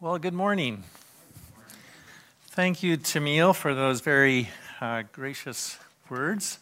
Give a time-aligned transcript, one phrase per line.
[0.00, 0.84] Well, good morning.
[2.50, 4.48] Thank you, Tamil, for those very
[4.80, 5.76] uh, gracious
[6.08, 6.60] words.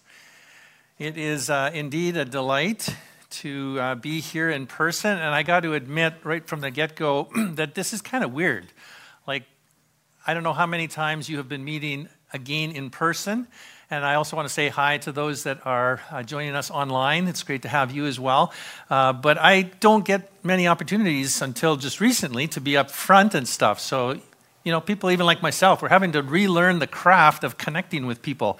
[0.98, 2.96] It is uh, indeed a delight
[3.42, 6.96] to uh, be here in person, and I got to admit right from the get
[6.96, 8.68] go that this is kind of weird.
[9.26, 9.42] Like,
[10.26, 13.48] I don't know how many times you have been meeting again in person,
[13.88, 17.28] and I also want to say hi to those that are uh, joining us online.
[17.28, 18.52] It's great to have you as well.
[18.90, 23.46] Uh, but I don't get many opportunities until just recently to be up front and
[23.46, 23.78] stuff.
[23.78, 24.20] So,
[24.64, 28.22] you know, people even like myself, we're having to relearn the craft of connecting with
[28.22, 28.58] people.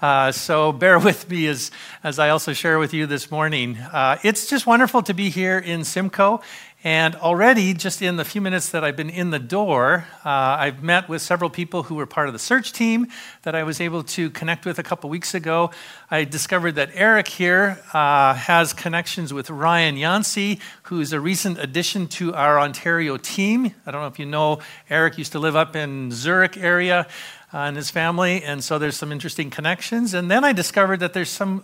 [0.00, 1.72] Uh, so bear with me as,
[2.04, 3.76] as I also share with you this morning.
[3.76, 6.42] Uh, it's just wonderful to be here in Simcoe
[6.82, 10.82] and already, just in the few minutes that I've been in the door, uh, I've
[10.82, 13.08] met with several people who were part of the search team
[13.42, 15.72] that I was able to connect with a couple weeks ago.
[16.10, 22.06] I discovered that Eric here uh, has connections with Ryan Yancey, who's a recent addition
[22.08, 23.74] to our Ontario team.
[23.84, 27.06] I don't know if you know, Eric used to live up in Zurich area
[27.52, 30.14] uh, and his family, and so there's some interesting connections.
[30.14, 31.62] And then I discovered that there's some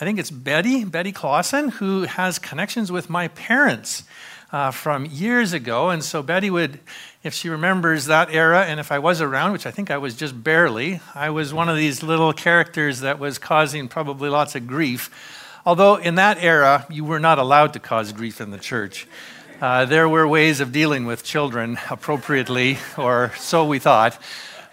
[0.00, 4.04] I think it's Betty, Betty Clausen, who has connections with my parents
[4.50, 5.90] uh, from years ago.
[5.90, 6.80] And so Betty would,
[7.22, 10.14] if she remembers that era, and if I was around, which I think I was
[10.14, 14.66] just barely, I was one of these little characters that was causing probably lots of
[14.66, 15.10] grief.
[15.66, 19.06] Although in that era, you were not allowed to cause grief in the church.
[19.60, 24.18] Uh, there were ways of dealing with children appropriately, or so we thought.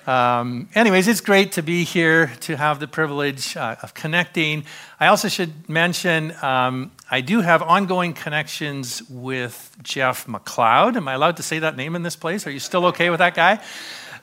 [0.08, 4.63] Um, anyways, it's great to be here to have the privilege uh, of connecting.
[5.02, 10.95] I also should mention um, I do have ongoing connections with Jeff McLeod.
[10.95, 12.47] Am I allowed to say that name in this place?
[12.47, 13.61] Are you still okay with that guy?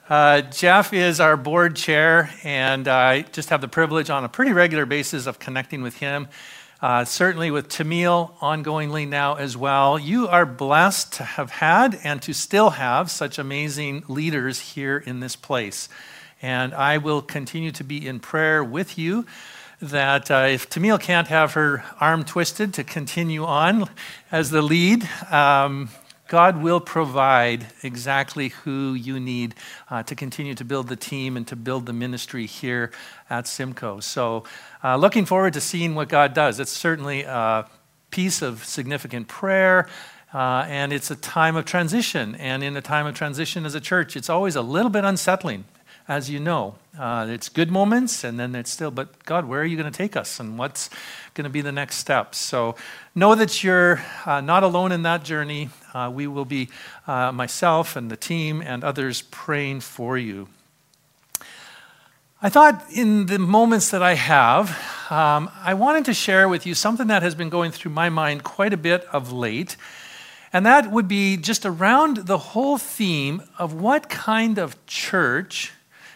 [0.08, 4.52] Uh, Jeff is our board chair, and I just have the privilege on a pretty
[4.52, 6.28] regular basis of connecting with him.
[6.84, 9.98] Uh, certainly with Tamil ongoingly now as well.
[9.98, 15.20] You are blessed to have had and to still have such amazing leaders here in
[15.20, 15.88] this place.
[16.42, 19.24] And I will continue to be in prayer with you
[19.80, 23.88] that uh, if Tamil can't have her arm twisted to continue on
[24.30, 25.88] as the lead, um,
[26.34, 29.54] God will provide exactly who you need
[29.88, 32.90] uh, to continue to build the team and to build the ministry here
[33.30, 34.00] at Simcoe.
[34.00, 34.42] So
[34.82, 36.58] uh, looking forward to seeing what God does.
[36.58, 37.66] It's certainly a
[38.10, 39.88] piece of significant prayer.
[40.32, 42.34] Uh, and it's a time of transition.
[42.34, 45.66] And in a time of transition as a church, it's always a little bit unsettling,
[46.06, 46.74] as you know.
[46.98, 49.96] Uh, it's good moments, and then it's still, but God, where are you going to
[49.96, 50.38] take us?
[50.38, 50.90] And what's
[51.34, 52.38] going to be the next steps?
[52.38, 52.76] So
[53.14, 55.70] know that you're uh, not alone in that journey.
[55.92, 56.68] Uh, we will be,
[57.06, 60.48] uh, myself and the team and others, praying for you.
[62.42, 64.68] I thought in the moments that I have,
[65.10, 68.44] um, I wanted to share with you something that has been going through my mind
[68.44, 69.78] quite a bit of late.
[70.52, 75.72] And that would be just around the whole theme of what kind of church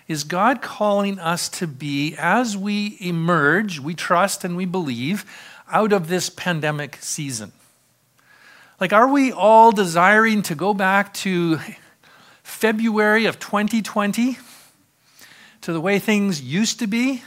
[0.08, 5.24] is God calling us to be as we emerge, we trust and we believe,
[5.70, 7.52] out of this pandemic season.
[8.80, 11.60] Like, are we all desiring to go back to
[12.42, 14.38] February of 2020?
[15.62, 17.22] to the way things used to be?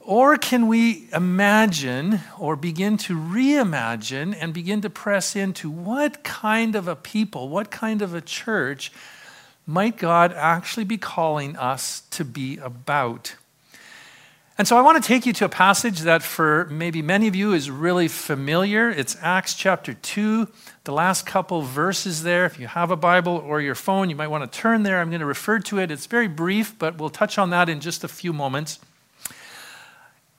[0.00, 6.74] Or can we imagine or begin to reimagine and begin to press into what kind
[6.74, 8.90] of a people, what kind of a church
[9.68, 13.36] might God actually be calling us to be about?
[14.56, 17.36] And so I want to take you to a passage that for maybe many of
[17.36, 18.88] you is really familiar.
[18.88, 20.48] It's Acts chapter 2,
[20.84, 22.46] the last couple verses there.
[22.46, 25.00] If you have a Bible or your phone, you might want to turn there.
[25.00, 25.90] I'm going to refer to it.
[25.90, 28.80] It's very brief, but we'll touch on that in just a few moments.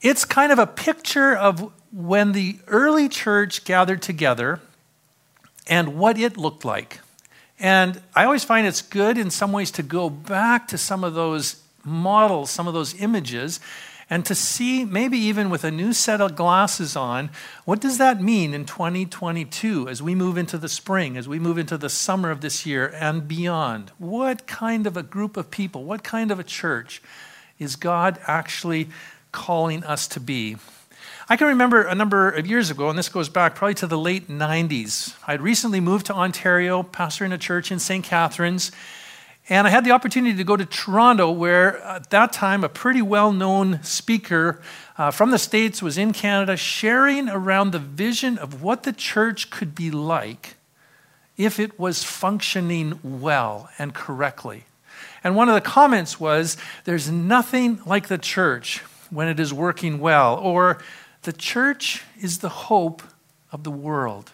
[0.01, 4.59] It's kind of a picture of when the early church gathered together
[5.68, 7.00] and what it looked like.
[7.59, 11.13] And I always find it's good in some ways to go back to some of
[11.13, 13.59] those models, some of those images,
[14.09, 17.29] and to see, maybe even with a new set of glasses on,
[17.65, 21.59] what does that mean in 2022 as we move into the spring, as we move
[21.59, 23.91] into the summer of this year and beyond?
[24.00, 27.03] What kind of a group of people, what kind of a church
[27.59, 28.89] is God actually
[29.31, 30.57] calling us to be?
[31.31, 33.99] I can remember a number of years ago, and this goes back probably to the
[33.99, 35.13] late 90s.
[35.27, 38.03] I'd recently moved to Ontario, pastoring a church in St.
[38.03, 38.71] Catharines,
[39.47, 43.03] and I had the opportunity to go to Toronto, where at that time a pretty
[43.03, 44.59] well known speaker
[44.97, 49.51] uh, from the States was in Canada sharing around the vision of what the church
[49.51, 50.55] could be like
[51.37, 54.65] if it was functioning well and correctly.
[55.23, 58.79] And one of the comments was there's nothing like the church
[59.11, 60.79] when it is working well, or
[61.24, 63.04] the church is the hope
[63.51, 64.31] of the world.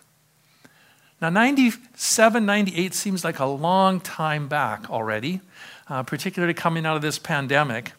[1.21, 5.41] Now, 97, 98 seems like a long time back already,
[5.89, 7.93] uh, particularly coming out of this pandemic.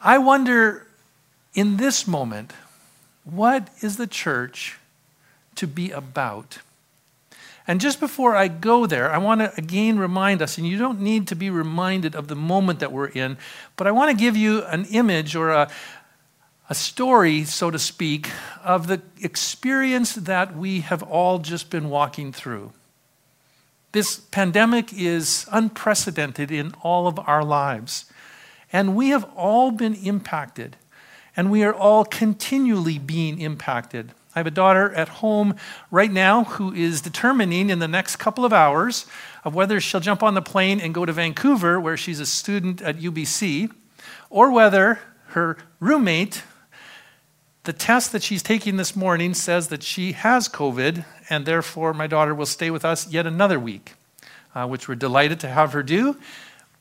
[0.00, 0.86] I wonder
[1.54, 2.52] in this moment,
[3.24, 4.78] what is the church
[5.56, 6.58] to be about?
[7.68, 11.00] And just before I go there, I want to again remind us, and you don't
[11.00, 13.38] need to be reminded of the moment that we're in,
[13.74, 15.68] but I want to give you an image or a,
[16.68, 18.30] a story, so to speak,
[18.64, 22.72] of the experience that we have all just been walking through.
[23.92, 28.06] This pandemic is unprecedented in all of our lives,
[28.72, 30.76] and we have all been impacted,
[31.36, 34.12] and we are all continually being impacted.
[34.34, 35.54] I have a daughter at home
[35.90, 39.06] right now who is determining in the next couple of hours
[39.44, 42.82] of whether she'll jump on the plane and go to Vancouver, where she's a student
[42.82, 43.70] at UBC,
[44.28, 44.98] or whether
[45.28, 46.42] her roommate,
[47.66, 52.06] the test that she's taking this morning says that she has COVID, and therefore my
[52.06, 53.94] daughter will stay with us yet another week,
[54.54, 56.16] uh, which we're delighted to have her do.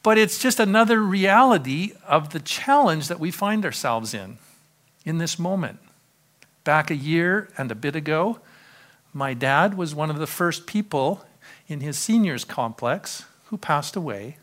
[0.03, 4.37] But it's just another reality of the challenge that we find ourselves in
[5.03, 5.79] in this moment.
[6.63, 8.39] Back a year and a bit ago,
[9.11, 11.25] my dad was one of the first people
[11.67, 14.37] in his seniors complex who passed away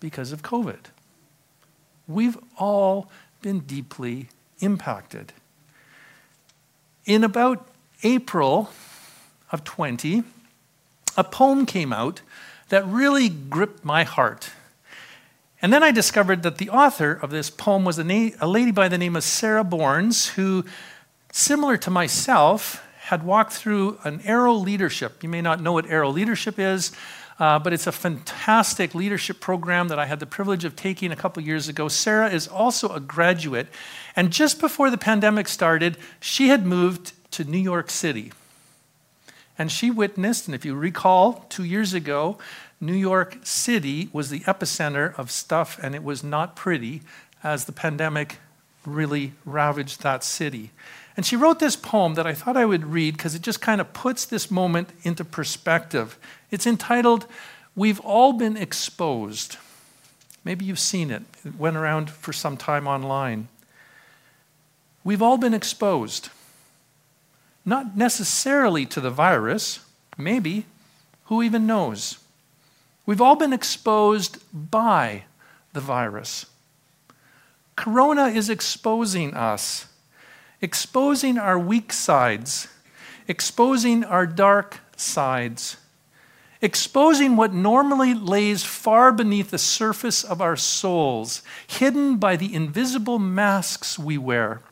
[0.00, 0.86] because of COVID.
[2.08, 3.08] We've all
[3.42, 5.32] been deeply impacted.
[7.06, 7.66] In about
[8.02, 8.70] April
[9.52, 10.22] of 20,
[11.16, 12.22] a poem came out
[12.70, 14.50] that really gripped my heart.
[15.60, 18.70] And then I discovered that the author of this poem was a, na- a lady
[18.70, 20.64] by the name of Sarah Bournes, who
[21.30, 25.22] similar to myself, had walked through an Arrow leadership.
[25.22, 26.90] You may not know what Arrow leadership is,
[27.38, 31.16] uh, but it's a fantastic leadership program that I had the privilege of taking a
[31.16, 31.88] couple years ago.
[31.88, 33.68] Sarah is also a graduate,
[34.14, 38.32] and just before the pandemic started, she had moved to New York City.
[39.56, 42.38] And she witnessed, and if you recall, two years ago,
[42.80, 47.02] New York City was the epicenter of stuff, and it was not pretty
[47.42, 48.38] as the pandemic
[48.84, 50.70] really ravaged that city.
[51.16, 53.80] And she wrote this poem that I thought I would read because it just kind
[53.80, 56.18] of puts this moment into perspective.
[56.50, 57.26] It's entitled,
[57.76, 59.56] We've All Been Exposed.
[60.44, 63.48] Maybe you've seen it, it went around for some time online.
[65.04, 66.30] We've all been exposed.
[67.64, 69.80] Not necessarily to the virus,
[70.18, 70.66] maybe,
[71.26, 72.18] who even knows?
[73.06, 75.24] We've all been exposed by
[75.72, 76.46] the virus.
[77.76, 79.86] Corona is exposing us
[80.64, 82.68] exposing our weak sides,
[83.28, 85.76] exposing our dark sides,
[86.62, 93.18] exposing what normally lays far beneath the surface of our souls, hidden by the invisible
[93.18, 94.62] masks we wear,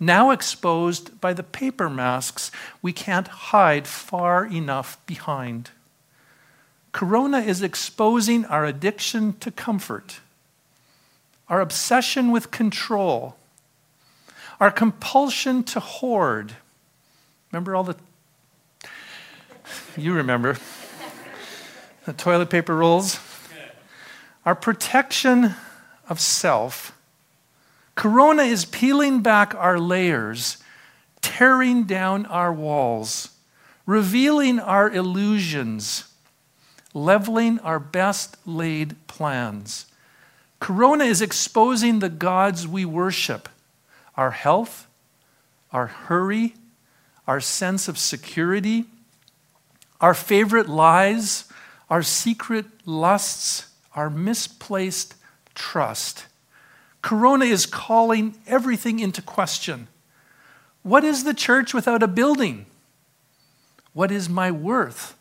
[0.00, 2.50] now exposed by the paper masks
[2.80, 5.68] we can't hide far enough behind.
[6.92, 10.20] Corona is exposing our addiction to comfort,
[11.50, 13.36] our obsession with control
[14.60, 16.54] our compulsion to hoard.
[17.52, 17.96] Remember all the.
[19.96, 20.56] You remember.
[22.04, 23.18] The toilet paper rolls.
[24.44, 25.54] Our protection
[26.08, 26.96] of self.
[27.96, 30.58] Corona is peeling back our layers,
[31.22, 33.30] tearing down our walls,
[33.86, 36.04] revealing our illusions,
[36.94, 39.86] leveling our best laid plans.
[40.60, 43.48] Corona is exposing the gods we worship
[44.16, 44.86] our health,
[45.72, 46.54] our hurry,
[47.26, 48.84] our sense of security,
[50.00, 51.44] our favorite lies,
[51.90, 55.14] our secret lusts, our misplaced
[55.54, 56.26] trust.
[57.02, 59.88] Corona is calling everything into question.
[60.82, 62.66] What is the church without a building?
[63.92, 65.16] What is my worth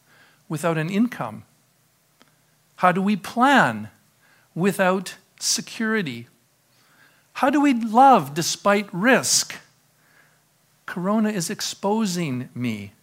[0.49, 1.43] without an income?
[2.77, 3.89] How do we plan
[4.53, 6.27] without security?
[7.35, 9.55] How do we love despite risk?
[10.85, 12.93] Corona is exposing me,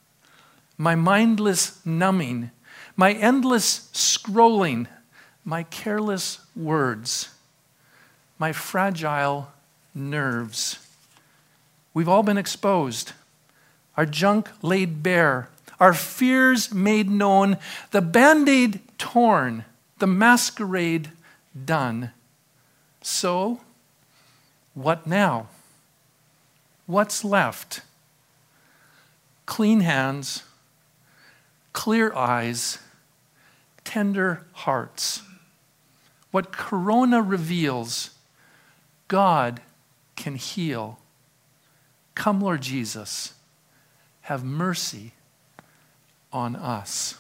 [0.79, 2.51] my mindless numbing,
[2.97, 4.87] my endless scrolling,
[5.45, 7.29] my careless words,
[8.39, 9.53] my fragile
[9.95, 10.79] nerves.
[11.93, 13.13] We've all been exposed,
[13.99, 17.59] our junk laid bare, our fears made known,
[17.91, 19.67] the band aid torn,
[19.99, 21.11] the masquerade
[21.67, 22.13] done.
[23.03, 23.61] So,
[24.75, 25.49] what now?
[26.87, 27.83] What's left?
[29.47, 30.45] Clean hands,
[31.73, 32.79] clear eyes,
[33.85, 35.23] tender hearts.
[36.31, 38.11] What Corona reveals,
[39.09, 39.61] God
[40.17, 40.99] can heal.
[42.15, 43.35] Come, Lord Jesus,
[44.23, 45.13] have mercy
[46.33, 47.19] on us.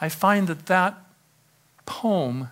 [0.00, 0.98] I find that that
[1.84, 2.48] poem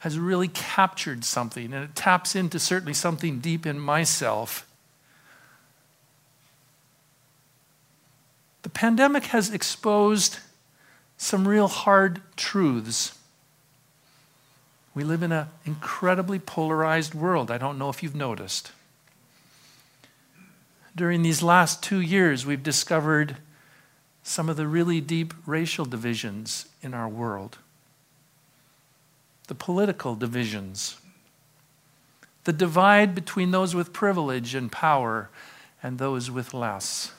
[0.00, 4.66] has really captured something, and it taps into certainly something deep in myself.
[8.62, 10.38] The pandemic has exposed
[11.16, 13.16] some real hard truths.
[14.94, 17.50] We live in an incredibly polarized world.
[17.50, 18.72] I don't know if you've noticed.
[20.94, 23.36] During these last two years, we've discovered
[24.22, 27.58] some of the really deep racial divisions in our world,
[29.46, 30.96] the political divisions,
[32.44, 35.30] the divide between those with privilege and power
[35.82, 37.12] and those with less.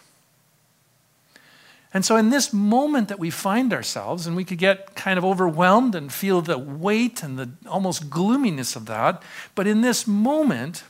[1.93, 5.23] And so, in this moment that we find ourselves, and we could get kind of
[5.23, 9.23] overwhelmed and feel the weight and the almost gloominess of that,
[9.55, 10.83] but in this moment,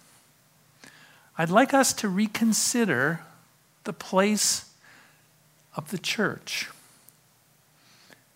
[1.38, 3.22] I'd like us to reconsider
[3.84, 4.66] the place
[5.76, 6.68] of the church.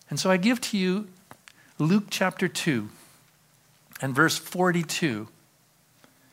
[0.08, 1.08] And so I give to you
[1.82, 2.88] Luke chapter 2
[4.00, 5.26] and verse 42.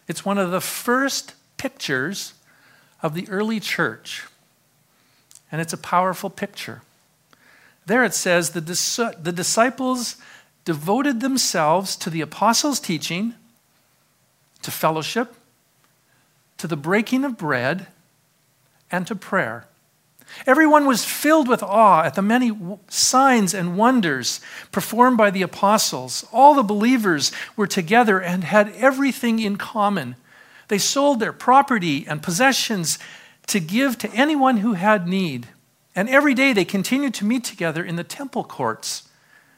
[0.08, 2.36] It's one of the first pictures
[3.02, 4.28] of the early church,
[5.52, 6.84] and it's a powerful picture.
[7.88, 10.18] There it says the, dis- the disciples
[10.66, 13.34] devoted themselves to the apostles' teaching,
[14.62, 15.34] to fellowship,
[16.60, 17.88] to the breaking of bread,
[18.92, 19.66] and to prayer.
[20.46, 22.58] Everyone was filled with awe at the many
[22.88, 24.40] signs and wonders
[24.72, 26.26] performed by the apostles.
[26.32, 30.16] All the believers were together and had everything in common.
[30.68, 33.00] They sold their property and possessions
[33.48, 35.48] to give to anyone who had need.
[35.96, 39.10] And every day they continued to meet together in the temple courts.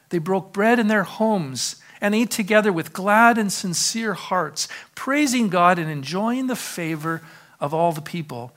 [0.10, 5.50] They broke bread in their homes and ate together with glad and sincere hearts, praising
[5.50, 7.22] God and enjoying the favor
[7.60, 8.54] of all the people.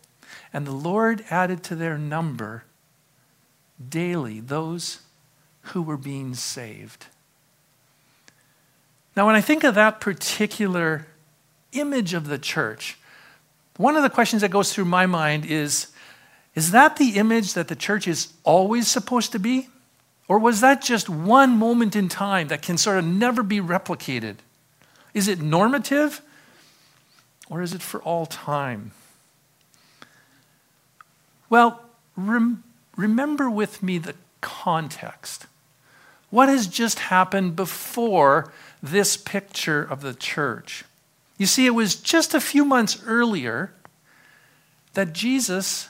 [0.54, 2.62] And the Lord added to their number
[3.86, 5.00] daily those
[5.62, 7.06] who were being saved.
[9.16, 11.08] Now, when I think of that particular
[11.72, 12.96] image of the church,
[13.78, 15.88] one of the questions that goes through my mind is
[16.54, 19.68] Is that the image that the church is always supposed to be?
[20.28, 24.36] Or was that just one moment in time that can sort of never be replicated?
[25.12, 26.22] Is it normative?
[27.50, 28.92] Or is it for all time?
[31.48, 31.82] Well,
[32.16, 32.64] rem-
[32.96, 35.46] remember with me the context.
[36.30, 40.84] What has just happened before this picture of the church?
[41.38, 43.72] You see, it was just a few months earlier
[44.94, 45.88] that Jesus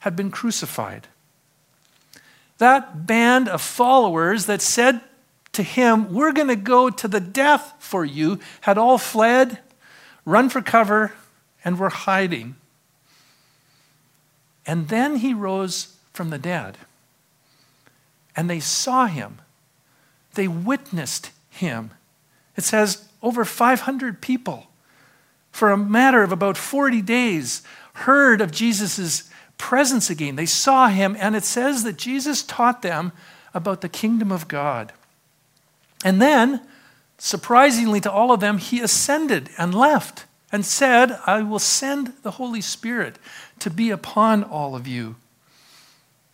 [0.00, 1.06] had been crucified.
[2.58, 5.00] That band of followers that said
[5.52, 9.58] to him, We're going to go to the death for you, had all fled,
[10.24, 11.12] run for cover,
[11.64, 12.56] and were hiding.
[14.68, 16.76] And then he rose from the dead.
[18.36, 19.38] And they saw him.
[20.34, 21.90] They witnessed him.
[22.54, 24.66] It says over 500 people,
[25.50, 27.62] for a matter of about 40 days,
[27.94, 30.36] heard of Jesus' presence again.
[30.36, 33.12] They saw him, and it says that Jesus taught them
[33.54, 34.92] about the kingdom of God.
[36.04, 36.60] And then,
[37.16, 42.32] surprisingly to all of them, he ascended and left and said, I will send the
[42.32, 43.18] Holy Spirit
[43.58, 45.16] to be upon all of you.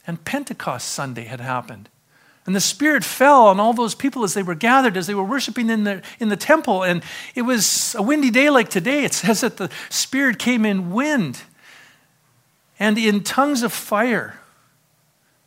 [0.06, 1.88] And Pentecost Sunday had happened.
[2.46, 5.24] And the Spirit fell on all those people as they were gathered, as they were
[5.24, 6.82] worshiping in the, in the temple.
[6.82, 7.02] And
[7.34, 9.04] it was a windy day like today.
[9.04, 11.40] It says that the Spirit came in wind
[12.78, 14.38] and in tongues of fire.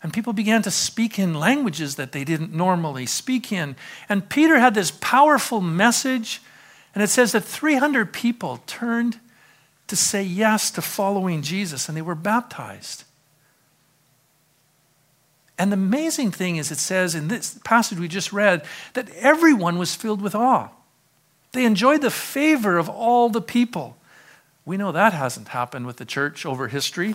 [0.02, 3.76] And people began to speak in languages that they didn't normally speak in.
[4.10, 6.42] And Peter had this powerful message
[6.98, 9.20] and it says that 300 people turned
[9.86, 13.04] to say yes to following Jesus and they were baptized.
[15.60, 19.77] And the amazing thing is, it says in this passage we just read that everyone
[19.77, 20.70] was filled with awe.
[21.51, 23.96] They enjoyed the favor of all the people.
[24.66, 27.13] We know that hasn't happened with the church over history.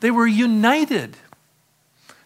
[0.00, 1.16] They were united.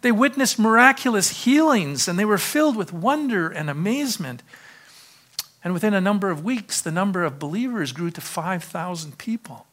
[0.01, 4.43] They witnessed miraculous healings and they were filled with wonder and amazement.
[5.63, 9.67] And within a number of weeks, the number of believers grew to 5,000 people.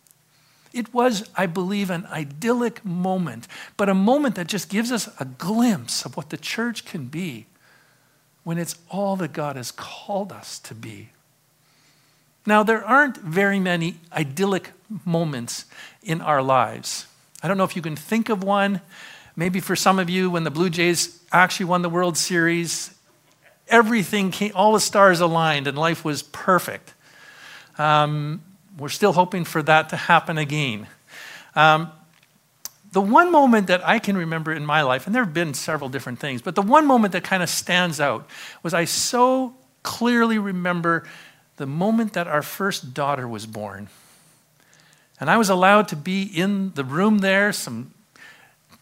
[0.73, 5.25] It was, I believe, an idyllic moment, but a moment that just gives us a
[5.25, 7.47] glimpse of what the church can be
[8.43, 11.09] when it's all that God has called us to be.
[12.45, 14.71] Now, there aren't very many idyllic
[15.05, 15.65] moments
[16.01, 17.07] in our lives.
[17.43, 18.81] I don't know if you can think of one.
[19.35, 22.96] Maybe for some of you, when the Blue Jays actually won the World Series,
[23.69, 26.93] everything came, all the stars aligned, and life was perfect.
[27.77, 28.41] Um,
[28.77, 30.87] we're still hoping for that to happen again.
[31.55, 31.91] Um,
[32.91, 35.89] the one moment that I can remember in my life, and there have been several
[35.89, 38.27] different things, but the one moment that kind of stands out
[38.63, 41.03] was I so clearly remember
[41.57, 43.89] the moment that our first daughter was born.
[45.19, 47.51] And I was allowed to be in the room there.
[47.51, 47.93] Some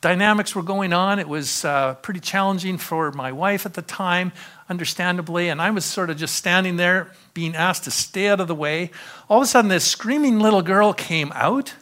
[0.01, 1.19] dynamics were going on.
[1.19, 4.31] It was uh, pretty challenging for my wife at the time,
[4.69, 5.49] understandably.
[5.49, 8.55] And I was sort of just standing there, being asked to stay out of the
[8.55, 8.91] way.
[9.29, 11.73] All of a sudden, this screaming little girl came out.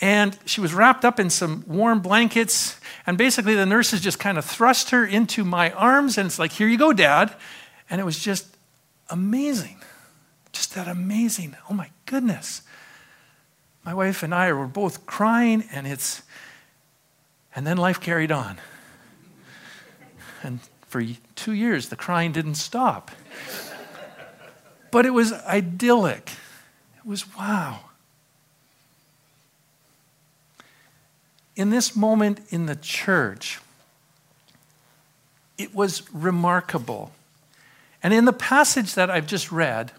[0.00, 2.80] And she was wrapped up in some warm blankets.
[3.06, 6.18] And basically, the nurses just kind of thrust her into my arms.
[6.18, 7.34] And it's like, here you go, Dad.
[7.90, 8.46] And it was just
[9.10, 9.82] amazing.
[10.52, 11.56] Just that amazing.
[11.68, 12.62] Oh my goodness.
[13.84, 16.22] My wife and I were both crying, and it's,
[17.58, 18.56] and then life carried on.
[20.44, 21.02] And for
[21.34, 23.10] two years, the crying didn't stop.
[24.92, 26.30] But it was idyllic.
[26.98, 27.80] It was wow.
[31.56, 33.58] In this moment in the church,
[35.58, 37.10] it was remarkable.
[38.04, 39.90] And in the passage that I've just read,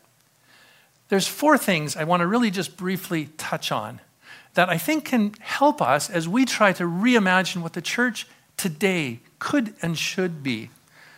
[1.10, 4.00] there's four things I want to really just briefly touch on
[4.54, 8.28] that I think can help us as we try to reimagine what the church
[8.58, 10.70] today could and should be.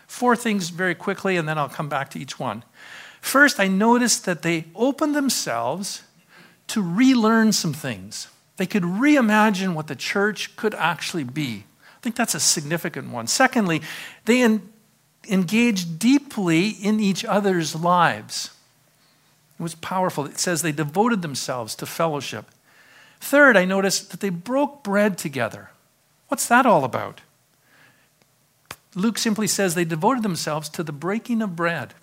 [0.07, 2.63] Four things very quickly, and then I'll come back to each one.
[3.21, 6.03] First, I noticed that they opened themselves
[6.67, 8.27] to relearn some things.
[8.57, 11.63] They could reimagine what the church could actually be.
[11.81, 13.27] I think that's a significant one.
[13.27, 13.81] Secondly,
[14.25, 14.69] they en-
[15.29, 18.51] engaged deeply in each other's lives.
[19.59, 20.25] It was powerful.
[20.25, 22.45] It says they devoted themselves to fellowship.
[23.21, 25.69] Third, I noticed that they broke bread together.
[26.27, 27.21] What's that all about?
[28.95, 31.93] Luke simply says they devoted themselves to the breaking of bread.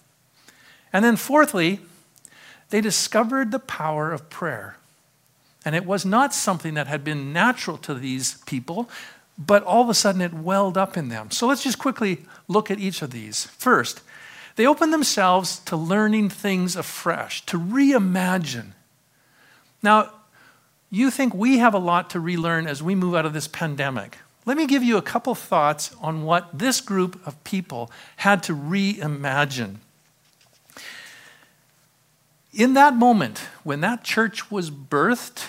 [0.93, 1.81] And then, fourthly,
[2.71, 4.77] they discovered the power of prayer.
[5.65, 8.89] And it was not something that had been natural to these people,
[9.37, 11.31] but all of a sudden it welled up in them.
[11.31, 13.45] So let's just quickly look at each of these.
[13.45, 14.01] First,
[14.57, 18.73] they open themselves to learning things afresh, to reimagine.
[19.83, 20.13] Now,
[20.91, 24.19] you think we have a lot to relearn as we move out of this pandemic.
[24.47, 28.55] Let me give you a couple thoughts on what this group of people had to
[28.55, 29.77] reimagine.
[32.55, 35.49] In that moment, when that church was birthed,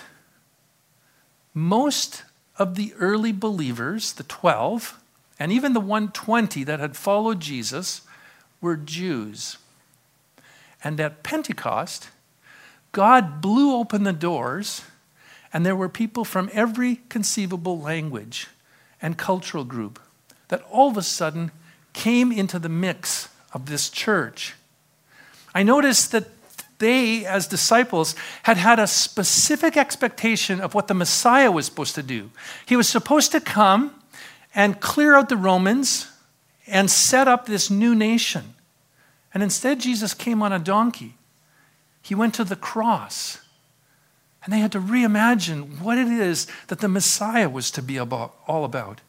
[1.54, 2.24] most
[2.58, 5.00] of the early believers, the 12,
[5.40, 8.02] and even the 120 that had followed Jesus,
[8.60, 9.58] were Jews.
[10.84, 12.10] And at Pentecost,
[12.92, 14.82] God blew open the doors,
[15.52, 18.48] and there were people from every conceivable language
[19.02, 20.00] and cultural group
[20.50, 21.52] that all of a sudden
[21.94, 24.56] came into the mix of this church.
[25.54, 26.26] I noticed that
[26.78, 32.04] they, as disciples, had had a specific expectation of what the Messiah was supposed to
[32.04, 32.32] do.
[32.66, 33.94] He was supposed to come
[34.56, 36.08] and clear out the Romans
[36.66, 38.54] and set up this new nation.
[39.34, 41.16] And instead, Jesus came on a donkey.
[42.02, 43.40] He went to the cross.
[44.50, 48.34] And they had to reimagine what it is that the Messiah was to be about,
[48.48, 49.00] all about.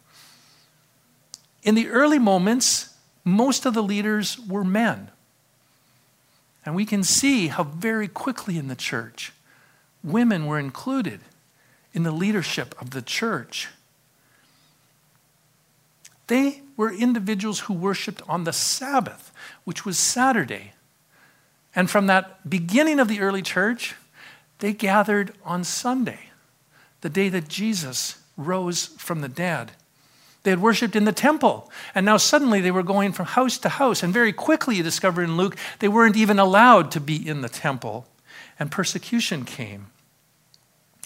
[1.63, 5.11] In the early moments, most of the leaders were men.
[6.67, 9.33] And we can see how very quickly in the church,
[10.05, 11.21] women were included
[11.95, 13.69] in the leadership of the church.
[16.27, 19.33] They were individuals who worshiped on the Sabbath,
[19.65, 20.75] which was Saturday.
[21.75, 23.97] And from that beginning of the early church,
[24.61, 26.31] they gathered on Sunday,
[27.01, 29.73] the day that Jesus rose from the dead.
[30.43, 33.69] They had worshiped in the temple, and now suddenly they were going from house to
[33.69, 34.03] house.
[34.03, 37.49] And very quickly, you discover in Luke, they weren't even allowed to be in the
[37.49, 38.07] temple,
[38.59, 39.89] and persecution came.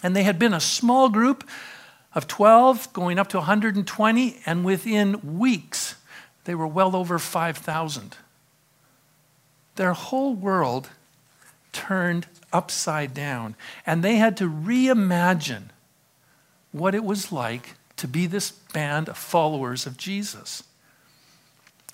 [0.03, 1.47] And they had been a small group
[2.13, 5.95] of 12 going up to 120, and within weeks,
[6.45, 8.15] they were well over 5,000.
[9.75, 10.89] Their whole world
[11.75, 15.65] turned upside down, and they had to reimagine
[16.71, 20.63] what it was like to be this band of followers of Jesus.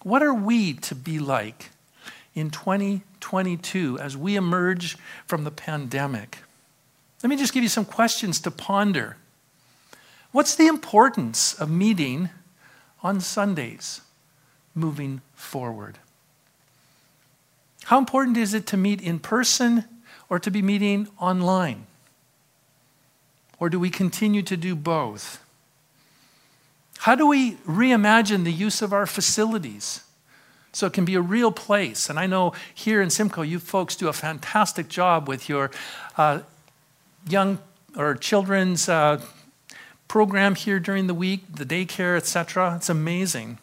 [0.03, 1.71] What are we to be like
[2.33, 6.37] in 2022 as we emerge from the pandemic?
[7.23, 9.17] Let me just give you some questions to ponder.
[10.31, 12.29] What's the importance of meeting
[13.03, 14.01] on Sundays
[14.73, 15.97] moving forward?
[17.91, 19.83] How important is it to meet in person
[20.29, 21.87] or to be meeting online?
[23.59, 25.43] Or do we continue to do both?
[26.99, 30.05] How do we reimagine the use of our facilities
[30.71, 32.09] so it can be a real place?
[32.09, 35.69] And I know here in Simcoe, you folks do a fantastic job with your
[36.15, 36.43] uh,
[37.27, 37.59] young
[37.97, 39.21] or children's uh,
[40.07, 42.73] program here during the week, the daycare, etc.
[42.77, 43.57] It's amazing.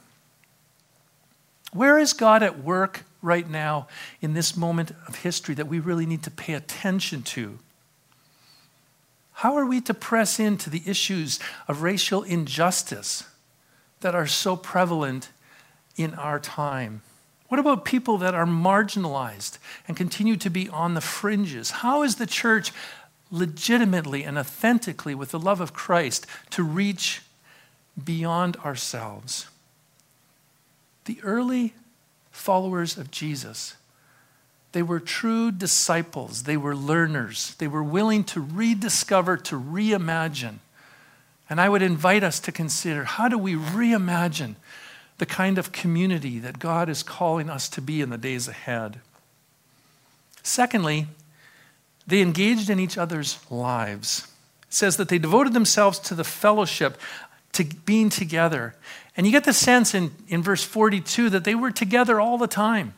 [1.73, 3.87] Where is God at work right now
[4.21, 7.59] in this moment of history that we really need to pay attention to?
[9.35, 11.39] How are we to press into the issues
[11.69, 13.23] of racial injustice
[14.01, 15.31] that are so prevalent
[15.97, 17.03] in our time?
[17.47, 21.71] What about people that are marginalized and continue to be on the fringes?
[21.71, 22.73] How is the church
[23.31, 27.23] legitimately and authentically, with the love of Christ, to reach
[28.03, 29.47] beyond ourselves?
[31.05, 31.75] The early
[32.39, 33.75] followers of Jesus
[34.73, 36.43] they were true disciples.
[36.43, 37.55] They were learners.
[37.59, 40.59] They were willing to rediscover, to reimagine.
[41.49, 44.57] And I would invite us to consider how do we reimagine
[45.17, 49.01] the kind of community that God is calling us to be in the days ahead?
[50.43, 51.07] Secondly,
[52.07, 54.29] they engaged in each other's lives.
[54.65, 57.01] It says that they devoted themselves to the fellowship,
[57.59, 58.75] to being together.
[59.17, 62.47] And you get the sense in, in verse 42 that they were together all the
[62.47, 62.95] time.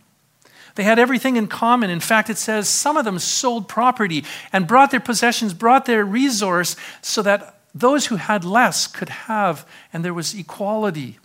[0.77, 1.91] They had everything in common.
[1.91, 6.05] In fact, it says some of them sold property and brought their possessions, brought their
[6.05, 11.19] resource, so that those who had less could have, and there was equality.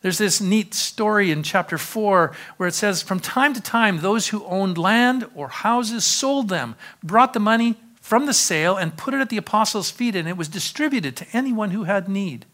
[0.00, 4.28] There's this neat story in chapter 4 where it says, From time to time, those
[4.28, 7.76] who owned land or houses sold them, brought the money
[8.08, 11.26] from the sale, and put it at the apostles' feet, and it was distributed to
[11.34, 12.46] anyone who had need.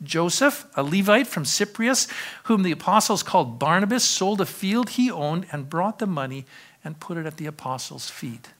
[0.00, 2.06] Joseph, a Levite from Cyprus,
[2.44, 6.46] whom the apostles called Barnabas, sold a field he owned and brought the money
[6.84, 8.50] and put it at the apostles' feet.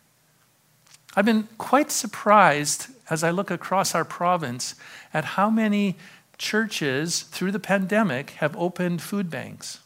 [1.14, 4.74] I've been quite surprised as I look across our province
[5.14, 5.96] at how many
[6.38, 9.78] churches through the pandemic have opened food banks.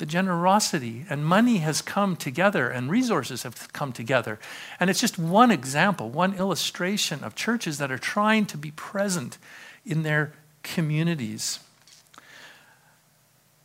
[0.00, 4.38] The generosity and money has come together and resources have come together.
[4.80, 9.36] And it's just one example, one illustration of churches that are trying to be present
[9.84, 10.32] in their
[10.62, 11.58] communities.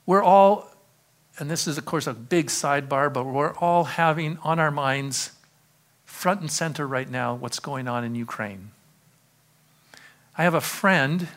[0.06, 0.76] We're all,
[1.40, 5.32] and this is, of course, a big sidebar, but we're all having on our minds,
[6.04, 8.72] front and center right now, what's going on in Ukraine.
[10.38, 11.30] I have a friend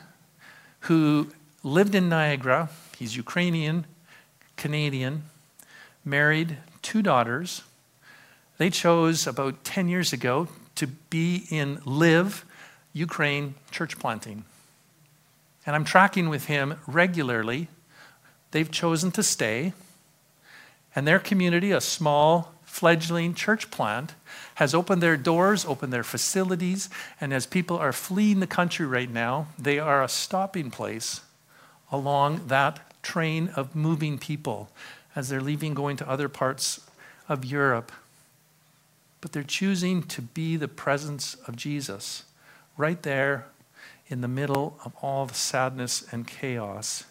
[0.80, 1.28] who
[1.62, 2.70] lived in Niagara.
[2.98, 3.86] He's Ukrainian,
[4.58, 5.22] Canadian,
[6.04, 7.62] married, two daughters.
[8.58, 12.42] They chose about 10 years ago to be in Lviv,
[12.92, 14.44] Ukraine, church planting
[15.68, 17.68] and I'm tracking with him regularly.
[18.52, 19.74] They've chosen to stay,
[20.96, 24.14] and their community, a small fledgling church plant,
[24.54, 26.88] has opened their doors, opened their facilities,
[27.20, 31.20] and as people are fleeing the country right now, they are a stopping place
[31.92, 34.68] along that train of moving people
[35.16, 36.86] as they're leaving, going to other parts
[37.26, 37.90] of Europe.
[39.22, 42.24] But they're choosing to be the presence of Jesus
[42.76, 43.46] right there
[44.08, 47.04] in the middle of all the sadness and chaos.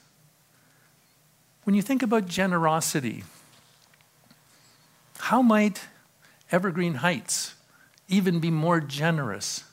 [1.63, 3.23] When you think about generosity,
[5.17, 5.87] how might
[6.51, 7.55] Evergreen Heights
[8.07, 9.63] even be more generous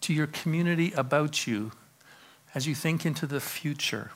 [0.00, 1.72] to your community about you
[2.54, 4.10] as you think into the future?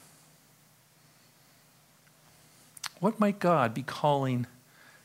[3.00, 4.46] What might God be calling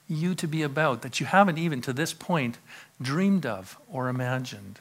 [0.08, 2.58] you to be about that you haven't even to this point
[3.02, 4.80] dreamed of or imagined?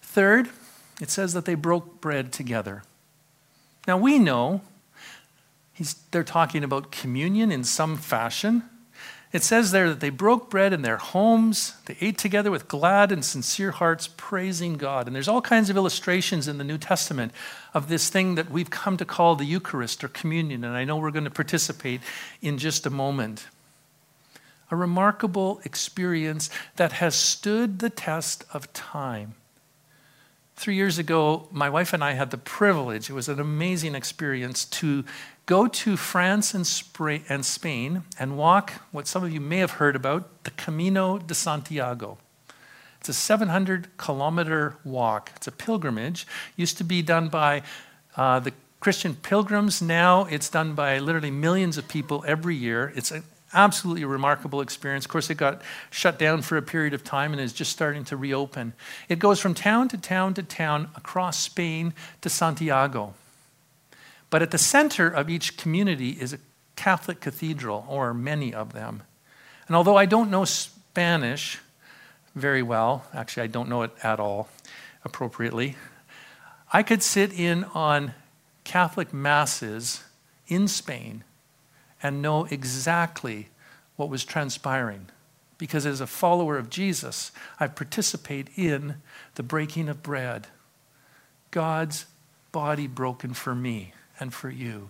[0.00, 0.50] Third,
[1.00, 2.82] it says that they broke bread together.
[3.86, 4.60] Now we know
[6.10, 8.62] they're talking about communion in some fashion.
[9.32, 11.74] It says there that they broke bread in their homes.
[11.86, 15.06] They ate together with glad and sincere hearts, praising God.
[15.06, 17.32] And there's all kinds of illustrations in the New Testament
[17.72, 20.64] of this thing that we've come to call the Eucharist or communion.
[20.64, 22.02] And I know we're going to participate
[22.42, 23.46] in just a moment.
[24.70, 29.34] A remarkable experience that has stood the test of time.
[30.56, 34.64] Three years ago, my wife and I had the privilege, it was an amazing experience,
[34.66, 35.04] to
[35.46, 40.44] go to France and, Spain and walk what some of you may have heard about
[40.44, 42.18] the Camino de Santiago.
[43.00, 45.32] It's a 700 kilometer walk.
[45.34, 46.26] It's a pilgrimage.
[46.54, 47.62] Used to be done by
[48.16, 49.82] uh, the Christian pilgrims.
[49.82, 52.92] Now it's done by literally millions of people every year.
[52.94, 55.04] It's a absolutely remarkable experience.
[55.04, 58.04] Of course, it got shut down for a period of time and is just starting
[58.06, 58.72] to reopen.
[59.08, 63.14] It goes from town to town to town across Spain to Santiago.
[64.30, 66.38] But at the center of each community is a
[66.76, 69.02] Catholic cathedral, or many of them.
[69.66, 71.60] And although I don't know Spanish
[72.34, 74.48] very well, actually, I don't know it at all
[75.04, 75.76] appropriately,
[76.72, 78.14] I could sit in on
[78.64, 80.02] Catholic masses
[80.48, 81.24] in Spain
[82.02, 83.48] and know exactly
[83.96, 85.08] what was transpiring
[85.62, 88.96] because as a follower of Jesus, I participate in
[89.36, 90.48] the breaking of bread.
[91.52, 92.06] God's
[92.50, 94.88] body broken for me and for you.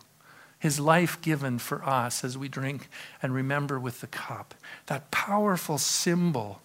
[0.58, 2.88] His life given for us as we drink
[3.22, 4.54] and remember with the cup.
[4.86, 6.62] That powerful symbol.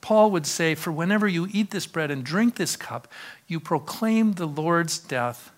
[0.00, 3.06] Paul would say, For whenever you eat this bread and drink this cup,
[3.46, 5.52] you proclaim the Lord's death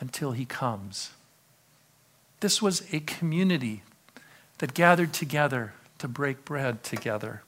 [0.00, 1.12] until he comes.
[2.40, 3.82] This was a community
[4.58, 7.42] that gathered together to break bread together.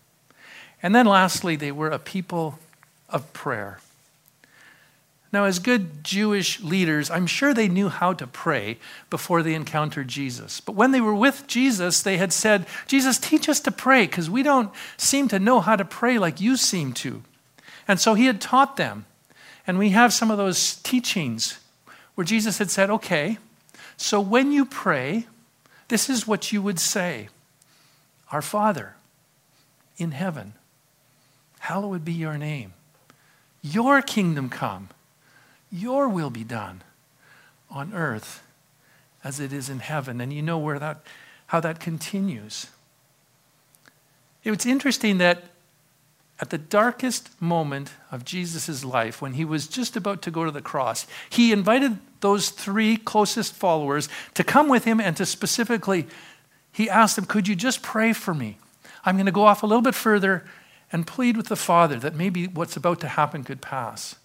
[0.82, 2.58] And then lastly, they were a people
[3.08, 3.80] of prayer.
[5.32, 8.76] Now, as good Jewish leaders, I'm sure they knew how to pray
[9.08, 10.60] before they encountered Jesus.
[10.60, 14.28] But when they were with Jesus, they had said, Jesus, teach us to pray because
[14.28, 17.22] we don't seem to know how to pray like you seem to.
[17.88, 19.06] And so he had taught them.
[19.66, 21.58] And we have some of those teachings
[22.14, 23.38] where Jesus had said, okay,
[23.96, 25.26] so when you pray,
[25.88, 27.28] this is what you would say
[28.30, 28.96] Our Father
[29.96, 30.54] in heaven,
[31.60, 32.72] hallowed be your name.
[33.62, 34.88] Your kingdom come
[35.72, 36.82] your will be done
[37.70, 38.42] on earth
[39.24, 40.20] as it is in heaven.
[40.20, 41.00] And you know where that,
[41.46, 42.66] how that continues.
[44.44, 45.44] It's interesting that
[46.42, 50.50] at the darkest moment of Jesus' life, when he was just about to go to
[50.50, 56.04] the cross, he invited those three closest followers to come with him and to specifically,
[56.72, 58.58] he asked them, Could you just pray for me?
[59.04, 60.44] I'm going to go off a little bit further
[60.90, 64.16] and plead with the Father that maybe what's about to happen could pass.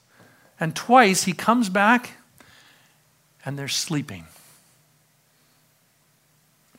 [0.60, 2.14] And twice he comes back
[3.46, 4.26] and they're sleeping.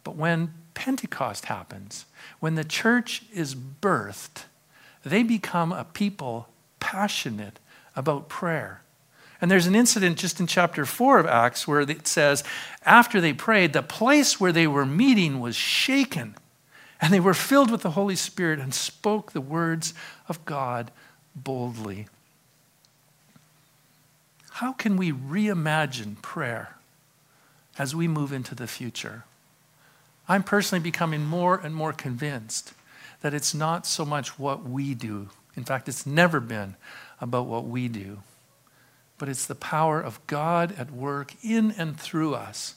[0.03, 2.07] But when Pentecost happens,
[2.41, 4.47] when the church is birthed,
[5.05, 6.49] they become a people
[6.81, 7.59] passionate
[7.97, 8.83] about prayer.
[9.41, 12.43] And there's an incident just in chapter 4 of Acts where it says,
[12.85, 16.35] after they prayed, the place where they were meeting was shaken,
[17.01, 19.95] and they were filled with the Holy Spirit and spoke the words
[20.29, 20.91] of God
[21.37, 22.09] boldly.
[24.53, 26.75] How can we reimagine prayer
[27.79, 29.23] as we move into the future?
[30.29, 32.73] I'm personally becoming more and more convinced
[33.21, 35.29] that it's not so much what we do.
[35.57, 36.77] In fact, it's never been
[37.21, 38.19] about what we do,
[39.19, 42.77] but it's the power of God at work in and through us.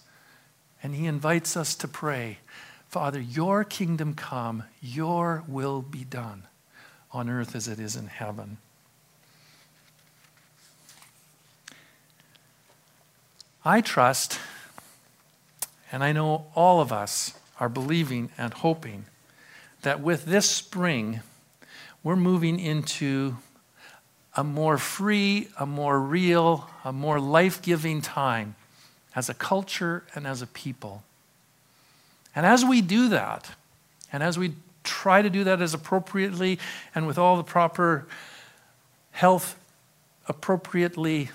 [0.82, 2.39] And He invites us to pray
[2.89, 6.43] Father, your kingdom come, your will be done
[7.13, 8.58] on earth as it is in heaven.
[13.63, 14.39] I trust,
[15.89, 19.06] and I know all of us are believing and hoping
[19.81, 21.21] that with this spring,
[22.03, 23.37] we're moving into
[24.35, 28.55] a more free, a more real, a more life giving time
[29.15, 31.03] as a culture and as a people.
[32.35, 33.51] And as we do that,
[34.11, 36.59] and as we try to do that as appropriately
[36.95, 38.07] and with all the proper
[39.11, 39.57] health
[40.27, 41.29] appropriately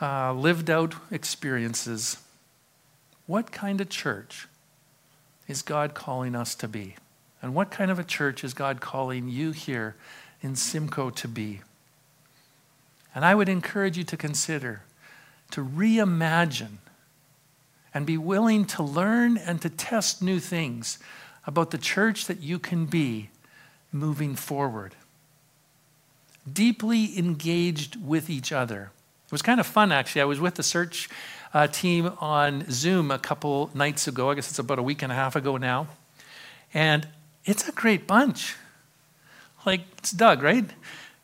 [0.00, 2.18] uh, lived out experiences,
[3.26, 4.48] what kind of church
[5.48, 6.96] is God calling us to be?
[7.42, 9.94] And what kind of a church is God calling you here
[10.42, 11.60] in Simcoe to be?
[13.14, 14.82] And I would encourage you to consider,
[15.52, 16.78] to reimagine,
[17.94, 20.98] and be willing to learn and to test new things
[21.46, 23.30] about the church that you can be
[23.92, 24.94] moving forward.
[26.50, 28.90] Deeply engaged with each other
[29.26, 30.20] it was kind of fun, actually.
[30.22, 31.08] I was with the search
[31.56, 34.28] uh, team on Zoom a couple nights ago.
[34.28, 35.86] I guess it's about a week and a half ago now.
[36.74, 37.08] And
[37.46, 38.56] it's a great bunch.
[39.64, 40.68] Like, it's Doug, right?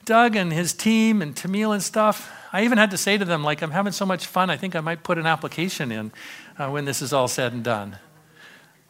[0.06, 2.32] Doug and his team and Tamil and stuff.
[2.50, 4.74] I even had to say to them, like, I'm having so much fun, I think
[4.74, 6.12] I might put an application in
[6.58, 7.98] uh, when this is all said and done.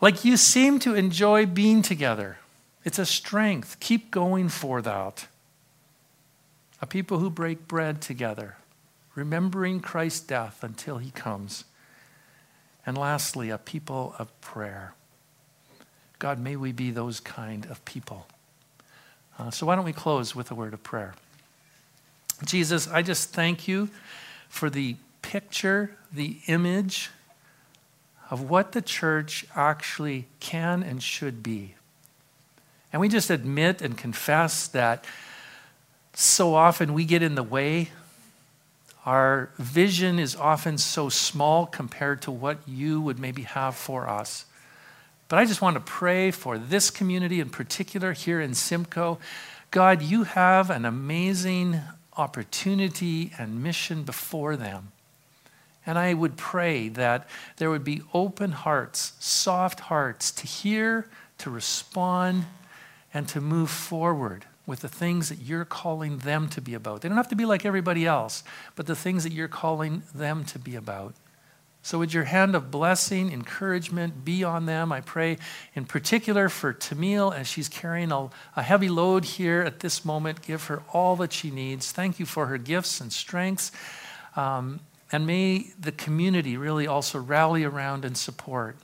[0.01, 2.39] Like, you seem to enjoy being together.
[2.85, 3.81] It's a strength.
[3.81, 5.27] Keep going for that.
[6.81, 8.59] A people who break bread together
[9.15, 11.65] remembering Christ's death until he comes.
[12.85, 14.95] And lastly, a people of prayer.
[16.19, 18.27] God, may we be those kind of people.
[19.39, 21.15] Uh, so, why don't we close with a word of prayer?
[22.45, 23.89] Jesus, I just thank you
[24.49, 27.11] for the picture, the image
[28.31, 31.75] of what the church actually can and should be.
[32.93, 35.05] And we just admit and confess that
[36.15, 37.91] so often we get in the way
[39.05, 44.45] our vision is often so small compared to what you would maybe have for us.
[45.29, 49.19] But I just want to pray for this community in particular here in Simcoe.
[49.71, 51.81] God, you have an amazing
[52.17, 54.93] opportunity and mission before them.
[55.85, 61.51] And I would pray that there would be open hearts, soft hearts to hear, to
[61.51, 62.45] respond,
[63.13, 67.01] and to move forward with the things that you're calling them to be about.
[67.01, 68.45] They don't have to be like everybody else,
[68.77, 71.15] but the things that you're calling them to be about.
[71.85, 74.93] So, would your hand of blessing, encouragement be on them?
[74.93, 75.39] I pray
[75.75, 80.43] in particular for Tamil as she's carrying a, a, heavy load here at this moment.
[80.43, 81.91] Give her all that she needs.
[81.91, 83.73] Thank you for her gifts and strengths.
[84.37, 84.79] Um,
[85.11, 88.77] and may the community really also rally around and support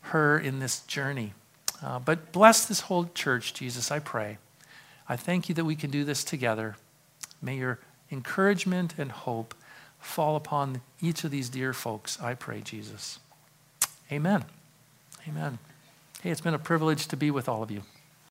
[0.00, 1.34] her in this journey.
[1.82, 4.38] Uh, but bless this whole church, Jesus, I pray.
[5.10, 6.76] I thank you that we can do this together.
[7.42, 7.80] May your
[8.12, 9.56] encouragement and hope
[9.98, 13.18] fall upon each of these dear folks, I pray, Jesus.
[14.12, 14.44] Amen.
[15.26, 15.58] Amen.
[16.22, 17.82] Hey, it's been a privilege to be with all of you.